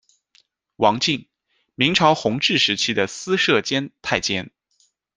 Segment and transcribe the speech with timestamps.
[0.77, 1.29] 王敬，
[1.75, 4.49] 明朝弘治时期的司设监太监。